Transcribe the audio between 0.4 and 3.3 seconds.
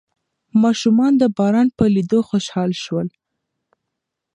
ماشومان د باران په لیدو خوشحال شول.